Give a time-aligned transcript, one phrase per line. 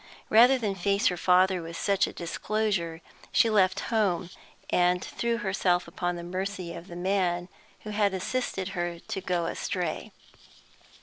[0.31, 3.01] Rather than face her father with such a disclosure,
[3.31, 4.31] she left home,
[4.71, 7.49] and threw herself upon the mercy of the man
[7.81, 10.11] who had assisted her to go astray.